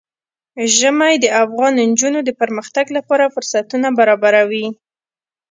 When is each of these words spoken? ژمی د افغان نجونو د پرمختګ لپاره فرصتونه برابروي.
ژمی 0.77 1.13
د 1.19 1.25
افغان 1.43 1.73
نجونو 1.91 2.19
د 2.23 2.29
پرمختګ 2.41 2.85
لپاره 2.97 3.31
فرصتونه 3.33 3.87
برابروي. 3.99 4.67